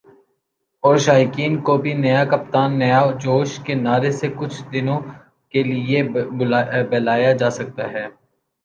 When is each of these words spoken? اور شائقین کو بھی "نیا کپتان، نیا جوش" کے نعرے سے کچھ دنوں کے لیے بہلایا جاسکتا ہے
اور 0.83 0.95
شائقین 0.97 1.53
کو 1.65 1.75
بھی 1.83 1.93
"نیا 1.95 2.23
کپتان، 2.31 2.69
نیا 2.79 3.01
جوش" 3.21 3.49
کے 3.65 3.73
نعرے 3.77 4.11
سے 4.19 4.27
کچھ 4.39 4.57
دنوں 4.73 4.99
کے 5.53 5.63
لیے 5.65 6.03
بہلایا 6.89 7.31
جاسکتا 7.41 7.91
ہے 7.93 8.05